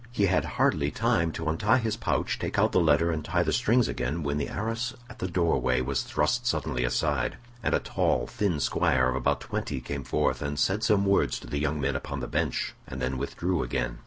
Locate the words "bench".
12.27-12.73